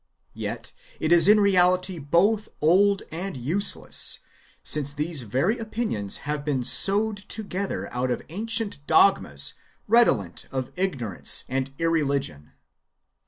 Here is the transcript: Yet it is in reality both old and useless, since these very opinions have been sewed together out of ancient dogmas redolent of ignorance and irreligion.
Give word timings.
Yet 0.33 0.73
it 0.99 1.11
is 1.11 1.27
in 1.27 1.39
reality 1.39 1.99
both 1.99 2.49
old 2.59 3.03
and 3.11 3.37
useless, 3.37 4.17
since 4.63 4.91
these 4.93 5.21
very 5.21 5.59
opinions 5.59 6.17
have 6.25 6.43
been 6.43 6.63
sewed 6.63 7.17
together 7.19 7.87
out 7.93 8.09
of 8.09 8.23
ancient 8.29 8.79
dogmas 8.87 9.53
redolent 9.87 10.47
of 10.51 10.71
ignorance 10.75 11.43
and 11.47 11.71
irreligion. 11.77 12.53